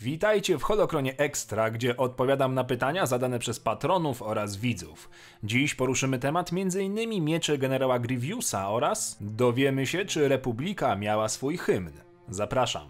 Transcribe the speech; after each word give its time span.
Witajcie 0.00 0.58
w 0.58 0.62
Holokronie 0.62 1.16
Extra, 1.16 1.70
gdzie 1.70 1.96
odpowiadam 1.96 2.54
na 2.54 2.64
pytania 2.64 3.06
zadane 3.06 3.38
przez 3.38 3.60
patronów 3.60 4.22
oraz 4.22 4.56
widzów. 4.56 5.10
Dziś 5.42 5.74
poruszymy 5.74 6.18
temat 6.18 6.50
m.in. 6.52 7.24
mieczy 7.24 7.58
generała 7.58 7.98
Grievousa 7.98 8.70
oraz 8.70 9.16
dowiemy 9.20 9.86
się, 9.86 10.04
czy 10.04 10.28
Republika 10.28 10.96
miała 10.96 11.28
swój 11.28 11.56
hymn. 11.56 11.92
Zapraszam. 12.28 12.88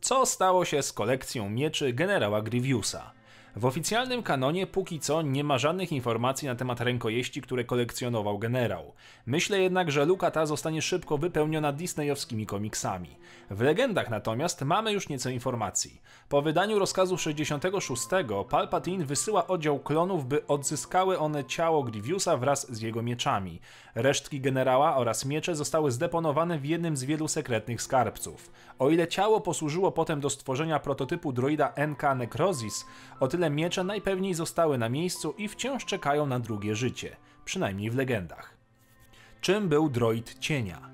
Co 0.00 0.26
stało 0.26 0.64
się 0.64 0.82
z 0.82 0.92
kolekcją 0.92 1.50
mieczy 1.50 1.92
generała 1.92 2.42
Grievousa? 2.42 3.12
W 3.56 3.64
oficjalnym 3.64 4.22
kanonie 4.22 4.66
póki 4.66 5.00
co 5.00 5.22
nie 5.22 5.44
ma 5.44 5.58
żadnych 5.58 5.92
informacji 5.92 6.48
na 6.48 6.54
temat 6.54 6.80
rękojeści, 6.80 7.42
które 7.42 7.64
kolekcjonował 7.64 8.38
generał. 8.38 8.92
Myślę 9.26 9.60
jednak, 9.60 9.90
że 9.90 10.04
luka 10.04 10.30
ta 10.30 10.46
zostanie 10.46 10.82
szybko 10.82 11.18
wypełniona 11.18 11.72
disneyowskimi 11.72 12.46
komiksami. 12.46 13.16
W 13.50 13.60
legendach 13.60 14.10
natomiast 14.10 14.62
mamy 14.62 14.92
już 14.92 15.08
nieco 15.08 15.30
informacji. 15.30 16.02
Po 16.28 16.42
wydaniu 16.42 16.78
rozkazu 16.78 17.18
66 17.18 18.02
Palpatine 18.50 19.04
wysyła 19.04 19.46
oddział 19.46 19.78
klonów, 19.78 20.26
by 20.26 20.46
odzyskały 20.46 21.18
one 21.18 21.44
ciało 21.44 21.82
Grievousa 21.82 22.36
wraz 22.36 22.72
z 22.72 22.80
jego 22.80 23.02
mieczami. 23.02 23.60
Resztki 23.94 24.40
generała 24.40 24.96
oraz 24.96 25.24
miecze 25.24 25.56
zostały 25.56 25.90
zdeponowane 25.90 26.58
w 26.58 26.64
jednym 26.64 26.96
z 26.96 27.04
wielu 27.04 27.28
sekretnych 27.28 27.82
skarbców. 27.82 28.50
O 28.78 28.90
ile 28.90 29.08
ciało 29.08 29.40
posłużyło 29.40 29.92
potem 29.92 30.20
do 30.20 30.30
stworzenia 30.30 30.78
prototypu 30.78 31.32
droida 31.32 31.72
NK 31.88 32.02
Necrozis, 32.16 32.86
o 33.20 33.28
tyle 33.28 33.39
tyle 33.40 33.50
miecze 33.50 33.84
najpewniej 33.84 34.34
zostały 34.34 34.78
na 34.78 34.88
miejscu 34.88 35.34
i 35.38 35.48
wciąż 35.48 35.84
czekają 35.84 36.26
na 36.26 36.40
drugie 36.40 36.74
życie, 36.76 37.16
przynajmniej 37.44 37.90
w 37.90 37.96
legendach. 37.96 38.56
Czym 39.40 39.68
był 39.68 39.88
droid 39.88 40.38
cienia? 40.38 40.89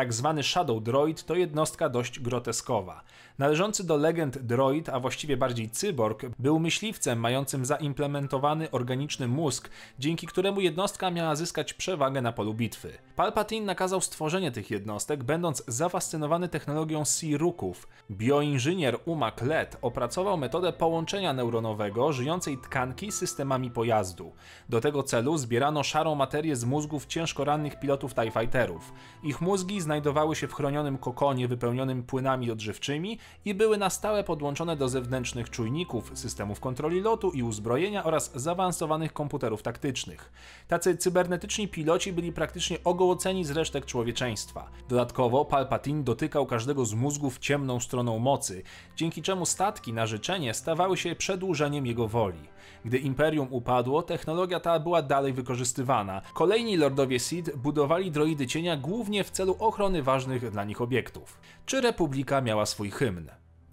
Tak 0.00 0.12
zwany 0.12 0.42
Shadow 0.42 0.82
Droid 0.82 1.24
to 1.24 1.34
jednostka 1.34 1.88
dość 1.88 2.20
groteskowa. 2.20 3.04
Należący 3.38 3.84
do 3.84 3.96
legend 3.96 4.38
droid, 4.38 4.88
a 4.88 5.00
właściwie 5.00 5.36
bardziej 5.36 5.70
cyborg, 5.70 6.26
był 6.38 6.58
myśliwcem 6.58 7.20
mającym 7.20 7.64
zaimplementowany 7.64 8.70
organiczny 8.70 9.28
mózg, 9.28 9.70
dzięki 9.98 10.26
któremu 10.26 10.60
jednostka 10.60 11.10
miała 11.10 11.36
zyskać 11.36 11.74
przewagę 11.74 12.22
na 12.22 12.32
polu 12.32 12.54
bitwy. 12.54 12.92
Palpatine 13.16 13.66
nakazał 13.66 14.00
stworzenie 14.00 14.50
tych 14.52 14.70
jednostek, 14.70 15.24
będąc 15.24 15.62
zafascynowany 15.66 16.48
technologią 16.48 17.04
Siruków. 17.04 17.88
Bioinżynier 18.10 18.98
Umak 19.04 19.42
Let 19.42 19.76
opracował 19.82 20.36
metodę 20.36 20.72
połączenia 20.72 21.32
neuronowego 21.32 22.12
żyjącej 22.12 22.58
tkanki 22.58 23.12
z 23.12 23.18
systemami 23.18 23.70
pojazdu. 23.70 24.32
Do 24.68 24.80
tego 24.80 25.02
celu 25.02 25.38
zbierano 25.38 25.82
szarą 25.82 26.14
materię 26.14 26.56
z 26.56 26.64
mózgów 26.64 27.06
ciężko 27.06 27.44
rannych 27.44 27.80
pilotów 27.80 28.14
TIE 28.14 28.30
Fighterów. 28.30 28.92
Ich 29.22 29.40
mózgi 29.40 29.80
znajdowały 29.90 30.36
się 30.36 30.48
w 30.48 30.54
chronionym 30.54 30.98
kokonie 30.98 31.48
wypełnionym 31.48 32.02
płynami 32.02 32.50
odżywczymi 32.50 33.18
i 33.44 33.54
były 33.54 33.78
na 33.78 33.90
stałe 33.90 34.24
podłączone 34.24 34.76
do 34.76 34.88
zewnętrznych 34.88 35.50
czujników, 35.50 36.10
systemów 36.14 36.60
kontroli 36.60 37.00
lotu 37.00 37.30
i 37.30 37.42
uzbrojenia 37.42 38.04
oraz 38.04 38.32
zaawansowanych 38.34 39.12
komputerów 39.12 39.62
taktycznych. 39.62 40.32
Tacy 40.68 40.96
cybernetyczni 40.96 41.68
piloci 41.68 42.12
byli 42.12 42.32
praktycznie 42.32 42.78
ogołoceni 42.84 43.44
z 43.44 43.50
resztek 43.50 43.86
człowieczeństwa. 43.86 44.70
Dodatkowo 44.88 45.44
Palpatine 45.44 46.04
dotykał 46.04 46.46
każdego 46.46 46.84
z 46.84 46.94
mózgów 46.94 47.38
ciemną 47.38 47.80
stroną 47.80 48.18
mocy, 48.18 48.62
dzięki 48.96 49.22
czemu 49.22 49.46
statki 49.46 49.92
na 49.92 50.06
życzenie 50.06 50.54
stawały 50.54 50.96
się 50.96 51.14
przedłużeniem 51.14 51.86
jego 51.86 52.08
woli. 52.08 52.48
Gdy 52.84 52.98
Imperium 52.98 53.48
upadło, 53.50 54.02
technologia 54.02 54.60
ta 54.60 54.80
była 54.80 55.02
dalej 55.02 55.32
wykorzystywana. 55.32 56.22
Kolejni 56.34 56.76
lordowie 56.76 57.18
Sith 57.20 57.56
budowali 57.56 58.10
droidy 58.10 58.46
cienia 58.46 58.76
głównie 58.76 59.24
w 59.24 59.30
celu 59.30 59.56
ochrony 59.70 60.02
ważnych 60.02 60.50
dla 60.50 60.64
nich 60.64 60.80
obiektów. 60.80 61.40
Czy 61.66 61.80
Republika 61.80 62.40
miała 62.40 62.66
swój 62.66 62.90
hymn? 62.90 63.30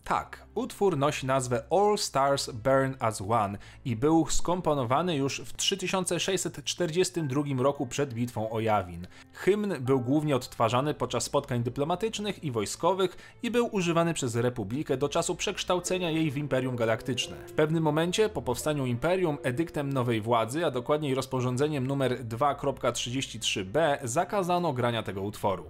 Tak, 0.07 0.45
utwór 0.55 0.97
nosi 0.97 1.25
nazwę 1.25 1.63
All 1.71 1.97
Stars 1.97 2.49
Burn 2.49 2.93
as 2.99 3.21
One 3.29 3.57
i 3.85 3.95
był 3.95 4.27
skomponowany 4.29 5.15
już 5.15 5.41
w 5.41 5.53
3642 5.53 7.41
roku 7.57 7.87
przed 7.87 8.13
bitwą 8.13 8.49
o 8.49 8.59
Jawin. 8.59 9.07
Hymn 9.33 9.73
był 9.79 10.01
głównie 10.01 10.35
odtwarzany 10.35 10.93
podczas 10.93 11.23
spotkań 11.23 11.63
dyplomatycznych 11.63 12.43
i 12.43 12.51
wojskowych 12.51 13.17
i 13.43 13.51
był 13.51 13.69
używany 13.71 14.13
przez 14.13 14.35
Republikę 14.35 14.97
do 14.97 15.09
czasu 15.09 15.35
przekształcenia 15.35 16.11
jej 16.11 16.31
w 16.31 16.37
Imperium 16.37 16.75
Galaktyczne. 16.75 17.35
W 17.47 17.53
pewnym 17.53 17.83
momencie 17.83 18.29
po 18.29 18.41
powstaniu 18.41 18.85
Imperium 18.85 19.37
edyktem 19.43 19.93
nowej 19.93 20.21
władzy, 20.21 20.65
a 20.65 20.71
dokładniej 20.71 21.15
rozporządzeniem 21.15 21.91
nr 21.91 22.25
2.33b 22.25 23.97
zakazano 24.03 24.73
grania 24.73 25.03
tego 25.03 25.21
utworu. 25.21 25.65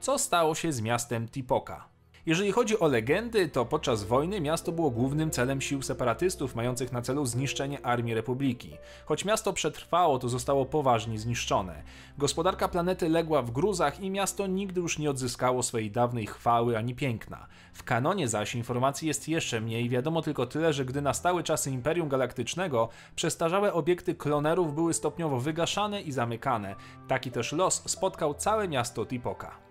Co 0.00 0.18
stało 0.18 0.54
się 0.54 0.72
z 0.72 0.80
miastem 0.80 1.28
Tipoka? 1.28 1.96
Jeżeli 2.26 2.52
chodzi 2.52 2.78
o 2.78 2.86
legendy, 2.86 3.48
to 3.48 3.64
podczas 3.64 4.04
wojny 4.04 4.40
miasto 4.40 4.72
było 4.72 4.90
głównym 4.90 5.30
celem 5.30 5.60
sił 5.60 5.82
separatystów 5.82 6.54
mających 6.54 6.92
na 6.92 7.02
celu 7.02 7.26
zniszczenie 7.26 7.86
armii 7.86 8.14
Republiki. 8.14 8.76
Choć 9.04 9.24
miasto 9.24 9.52
przetrwało, 9.52 10.18
to 10.18 10.28
zostało 10.28 10.64
poważnie 10.64 11.18
zniszczone. 11.18 11.82
Gospodarka 12.18 12.68
planety 12.68 13.08
legła 13.08 13.42
w 13.42 13.50
gruzach 13.50 14.00
i 14.00 14.10
miasto 14.10 14.46
nigdy 14.46 14.80
już 14.80 14.98
nie 14.98 15.10
odzyskało 15.10 15.62
swojej 15.62 15.90
dawnej 15.90 16.26
chwały 16.26 16.78
ani 16.78 16.94
piękna. 16.94 17.46
W 17.72 17.84
kanonie 17.84 18.28
zaś 18.28 18.54
informacji 18.54 19.08
jest 19.08 19.28
jeszcze 19.28 19.60
mniej, 19.60 19.88
wiadomo 19.88 20.22
tylko 20.22 20.46
tyle, 20.46 20.72
że 20.72 20.84
gdy 20.84 21.00
nastały 21.00 21.42
czasy 21.42 21.70
Imperium 21.70 22.08
Galaktycznego, 22.08 22.88
przestarzałe 23.16 23.72
obiekty 23.72 24.14
klonerów 24.14 24.74
były 24.74 24.94
stopniowo 24.94 25.40
wygaszane 25.40 26.02
i 26.02 26.12
zamykane. 26.12 26.74
Taki 27.08 27.30
też 27.30 27.52
los 27.52 27.82
spotkał 27.86 28.34
całe 28.34 28.68
miasto 28.68 29.06
Tipoka 29.06 29.65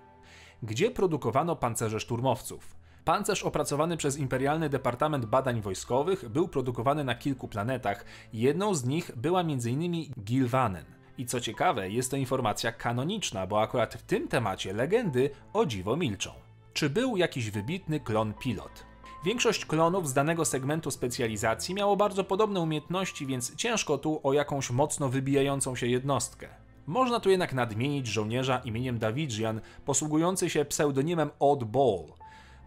gdzie 0.66 0.92
produkowano 0.92 1.56
pancerze 1.56 2.00
szturmowców. 2.00 2.76
Pancerz 3.06 3.44
opracowany 3.44 3.98
przez 3.98 4.18
Imperialny 4.18 4.70
Departament 4.70 5.26
Badań 5.26 5.62
Wojskowych 5.62 6.30
był 6.30 6.48
produkowany 6.48 7.04
na 7.04 7.16
kilku 7.16 7.48
planetach. 7.48 8.06
Jedną 8.34 8.76
z 8.76 8.86
nich 8.86 9.12
była 9.16 9.42
m.in. 9.42 10.14
Gilvanen. 10.24 10.86
I 11.18 11.26
co 11.26 11.42
ciekawe, 11.42 11.90
jest 11.90 12.12
to 12.12 12.18
informacja 12.18 12.72
kanoniczna, 12.72 13.48
bo 13.48 13.62
akurat 13.62 13.94
w 13.94 14.04
tym 14.04 14.28
temacie 14.28 14.74
legendy 14.74 15.30
o 15.54 15.66
dziwo 15.66 15.98
milczą. 15.98 16.32
Czy 16.74 16.90
był 16.90 17.18
jakiś 17.18 17.52
wybitny 17.52 18.00
klon 18.00 18.34
pilot? 18.34 18.86
Większość 19.26 19.66
klonów 19.66 20.10
z 20.10 20.14
danego 20.14 20.46
segmentu 20.46 20.92
specjalizacji 20.92 21.76
miało 21.76 21.96
bardzo 21.96 22.24
podobne 22.24 22.60
umiejętności, 22.60 23.26
więc 23.26 23.56
ciężko 23.56 23.98
tu 23.98 24.20
o 24.24 24.34
jakąś 24.34 24.72
mocno 24.72 25.10
wybijającą 25.10 25.76
się 25.76 25.88
jednostkę. 25.88 26.65
Można 26.88 27.20
tu 27.20 27.30
jednak 27.30 27.54
nadmienić 27.54 28.08
żołnierza 28.08 28.58
imieniem 28.58 29.00
Davidjian, 29.00 29.62
posługujący 29.86 30.50
się 30.50 30.66
pseudonimem 30.66 31.30
Odd 31.40 31.64
Ball. 31.64 32.06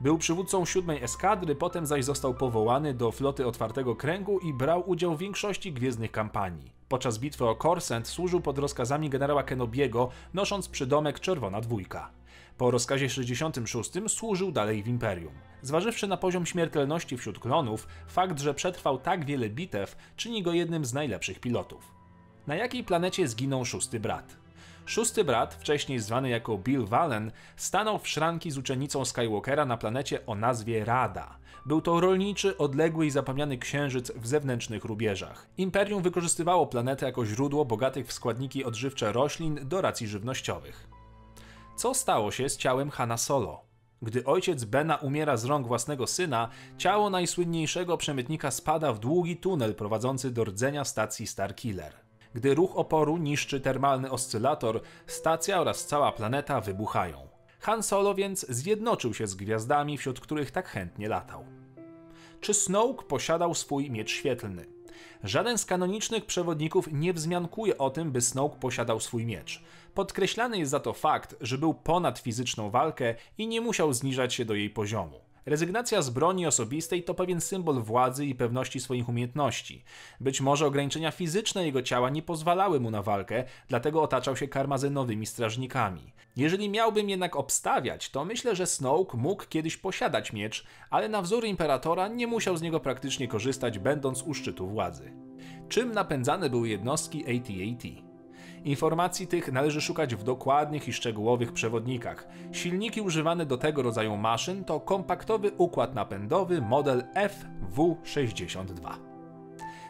Był 0.01 0.19
przywódcą 0.19 0.65
siódmej 0.65 1.03
eskadry, 1.03 1.55
potem 1.55 1.87
zaś 1.87 2.05
został 2.05 2.35
powołany 2.35 2.95
do 2.95 3.13
floty 3.13 3.47
otwartego 3.47 3.97
kręgu 3.97 4.39
i 4.39 4.53
brał 4.53 4.91
udział 4.91 5.17
w 5.17 5.19
większości 5.19 5.73
gwiezdnych 5.73 6.13
kampanii. 6.13 6.73
Podczas 6.89 7.19
bitwy 7.19 7.45
o 7.45 7.55
Korsent 7.57 8.09
służył 8.09 8.41
pod 8.41 8.59
rozkazami 8.59 9.11
generała 9.11 9.43
Kenobiego, 9.43 10.09
nosząc 10.35 10.69
przydomek 10.69 11.21
Czerwona 11.21 11.61
Dwójka. 11.61 12.11
Po 12.57 12.71
rozkazie 12.71 13.11
66 13.11 13.91
służył 14.09 14.53
dalej 14.53 14.83
w 14.83 14.89
Imperium. 14.89 15.33
Zważywszy 15.63 16.07
na 16.07 16.17
poziom 16.17 16.47
śmiertelności 16.47 17.17
wśród 17.17 17.39
klonów, 17.39 17.87
fakt, 18.09 18.41
że 18.41 18.55
przetrwał 18.55 18.99
tak 18.99 19.25
wiele 19.25 19.51
bitew, 19.51 19.97
czyni 20.17 20.43
go 20.43 20.53
jednym 20.53 20.85
z 20.85 20.93
najlepszych 20.93 21.41
pilotów 21.41 21.98
na 22.49 22.55
jakiej 22.55 22.85
planecie 22.85 23.29
zginął 23.29 23.65
szósty 23.65 24.01
brat. 24.01 24.37
Szósty 24.87 25.25
brat, 25.25 25.55
wcześniej 25.55 25.99
zwany 25.99 26.29
jako 26.29 26.59
Bill 26.59 26.87
Valen, 26.87 27.33
stanął 27.57 27.99
w 27.99 28.09
szranki 28.09 28.51
z 28.51 28.59
uczennicą 28.59 29.05
Skywalkera 29.05 29.67
na 29.67 29.77
planecie 29.77 30.27
o 30.27 30.35
nazwie 30.35 30.85
Rada. 30.85 31.39
Był 31.67 31.81
to 31.81 32.01
rolniczy, 32.01 32.59
odległy 32.59 33.07
i 33.07 33.11
zapomniany 33.11 33.59
księżyc 33.59 34.13
w 34.17 34.27
zewnętrznych 34.27 34.85
rubieżach. 34.85 35.47
Imperium 35.59 36.03
wykorzystywało 36.03 36.67
planetę 36.67 37.07
jako 37.07 37.27
źródło 37.27 37.65
bogatych 37.65 38.07
w 38.07 38.13
składniki 38.13 38.65
odżywcze 38.65 39.13
roślin 39.13 39.69
do 39.69 39.81
racji 39.81 40.07
żywnościowych. 40.07 40.89
Co 41.77 41.95
stało 41.95 42.31
się 42.31 42.49
z 42.49 42.57
ciałem 42.57 42.91
Hanna 42.91 43.17
Solo? 43.17 43.65
Gdy 44.03 44.25
ojciec 44.25 44.65
Bena 44.65 44.97
umiera 44.97 45.37
z 45.37 45.45
rąk 45.45 45.67
własnego 45.67 46.07
syna, 46.07 46.49
ciało 46.79 47.11
najsłynniejszego 47.11 47.97
przemytnika 47.97 48.51
spada 48.51 48.93
w 48.93 48.99
długi 48.99 49.37
tunel 49.37 49.75
prowadzący 49.75 50.31
do 50.31 50.45
rdzenia 50.45 50.85
stacji 50.85 51.27
Starkiller. 51.27 52.08
Gdy 52.35 52.55
ruch 52.55 52.77
oporu 52.77 53.17
niszczy 53.17 53.61
termalny 53.61 54.11
oscylator, 54.11 54.81
stacja 55.07 55.61
oraz 55.61 55.87
cała 55.87 56.13
planeta 56.13 56.61
wybuchają. 56.61 57.29
Han 57.61 57.83
Solo 57.83 58.15
więc 58.15 58.47
zjednoczył 58.49 59.15
się 59.15 59.27
z 59.27 59.35
gwiazdami, 59.35 59.99
wśród 59.99 60.21
których 60.21 60.51
tak 60.51 60.69
chętnie 60.69 61.09
latał. 61.09 61.45
Czy 62.41 62.55
Snoke 62.55 63.05
posiadał 63.05 63.55
swój 63.55 63.91
miecz 63.91 64.11
świetlny? 64.11 64.67
Żaden 65.25 65.59
z 65.59 65.65
kanonicznych 65.65 66.27
przewodników 66.27 66.89
nie 66.93 67.13
wzmiankuje 67.13 67.79
o 67.79 67.91
tym, 67.91 68.13
by 68.13 68.21
Snoke 68.21 68.57
posiadał 68.61 69.01
swój 69.01 69.27
miecz. 69.27 69.63
Podkreślany 69.95 70.59
jest 70.59 70.71
za 70.71 70.81
to 70.81 70.93
fakt, 70.93 71.37
że 71.41 71.59
był 71.59 71.75
ponad 71.75 72.19
fizyczną 72.19 72.71
walkę 72.71 73.15
i 73.39 73.47
nie 73.47 73.61
musiał 73.61 73.93
zniżać 73.93 74.35
się 74.35 74.45
do 74.45 74.55
jej 74.55 74.71
poziomu. 74.71 75.28
Rezygnacja 75.49 76.03
z 76.03 76.11
broni 76.11 76.47
osobistej 76.47 77.03
to 77.03 77.15
pewien 77.15 77.41
symbol 77.41 77.83
władzy 77.83 78.27
i 78.27 78.35
pewności 78.35 78.81
swoich 78.81 79.09
umiejętności. 79.09 79.85
Być 80.21 80.41
może 80.41 80.67
ograniczenia 80.67 81.11
fizyczne 81.11 81.67
jego 81.67 81.83
ciała 81.83 82.11
nie 82.11 82.23
pozwalały 82.23 82.81
mu 82.81 82.91
na 82.91 83.03
walkę, 83.03 83.45
dlatego 83.69 84.03
otaczał 84.03 84.37
się 84.37 84.49
karmazynowymi 84.49 85.27
strażnikami. 85.27 86.13
Jeżeli 86.37 86.69
miałbym 86.69 87.09
jednak 87.11 87.37
obstawiać, 87.37 88.11
to 88.11 88.25
myślę, 88.25 88.57
że 88.57 88.67
Snoke 88.67 89.17
mógł 89.17 89.45
kiedyś 89.49 89.77
posiadać 89.77 90.33
miecz, 90.33 90.67
ale 90.91 91.09
na 91.09 91.23
wzór 91.23 91.45
imperatora 91.45 92.09
nie 92.09 92.27
musiał 92.27 92.57
z 92.57 92.63
niego 92.63 92.81
praktycznie 92.81 93.29
korzystać, 93.29 93.79
będąc 93.79 94.23
u 94.23 94.35
szczytu 94.35 94.67
władzy. 94.67 95.13
Czym 95.69 95.93
napędzane 95.93 96.51
były 96.51 96.69
jednostki 96.69 97.25
AT-AT? 97.25 98.08
Informacji 98.65 99.27
tych 99.27 99.53
należy 99.53 99.81
szukać 99.81 100.15
w 100.15 100.23
dokładnych 100.23 100.89
i 100.89 100.93
szczegółowych 100.93 101.53
przewodnikach. 101.53 102.29
Silniki 102.53 103.01
używane 103.01 103.47
do 103.47 103.59
tego 103.59 103.83
rodzaju 103.83 104.17
maszyn 104.17 104.65
to 104.65 104.81
kompaktowy 104.81 105.51
układ 105.59 105.95
napędowy 105.95 106.61
model 106.61 107.05
FW62. 107.15 109.09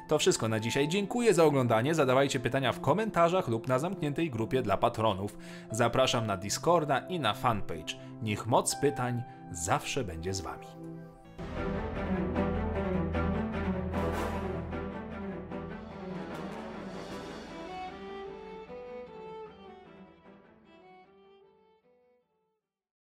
To 0.08 0.18
wszystko 0.18 0.48
na 0.48 0.60
dzisiaj. 0.60 0.88
Dziękuję 0.88 1.34
za 1.34 1.44
oglądanie. 1.44 1.94
Zadawajcie 1.94 2.40
pytania 2.40 2.72
w 2.72 2.80
komentarzach 2.80 3.48
lub 3.48 3.68
na 3.68 3.78
zamkniętej 3.78 4.30
grupie 4.30 4.62
dla 4.62 4.76
patronów. 4.76 5.38
Zapraszam 5.70 6.26
na 6.26 6.36
Discorda 6.36 6.98
i 6.98 7.20
na 7.20 7.34
fanpage. 7.34 7.94
Niech 8.22 8.46
moc 8.46 8.76
pytań 8.76 9.22
zawsze 9.50 10.04
będzie 10.04 10.34
z 10.34 10.40
Wami. 10.40 10.77